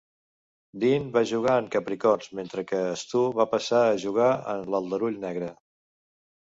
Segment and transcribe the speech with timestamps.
[0.83, 5.57] Dean va jugar en Capricorns, mentre que Stu va passar a jugar en l'Aldarull negre.